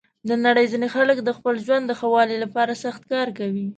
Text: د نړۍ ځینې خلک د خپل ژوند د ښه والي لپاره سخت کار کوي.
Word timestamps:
د 0.29 0.31
نړۍ 0.45 0.65
ځینې 0.73 0.87
خلک 0.95 1.17
د 1.23 1.29
خپل 1.37 1.55
ژوند 1.65 1.83
د 1.87 1.91
ښه 1.99 2.07
والي 2.13 2.37
لپاره 2.43 2.79
سخت 2.83 3.01
کار 3.11 3.27
کوي. 3.39 3.67